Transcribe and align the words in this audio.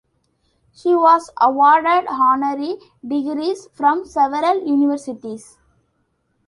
She 0.73 0.95
was 0.95 1.29
awarded 1.39 2.07
honorary 2.09 2.77
degrees 3.07 3.67
from 3.71 4.03
several 4.03 4.57
Universities. 4.65 5.59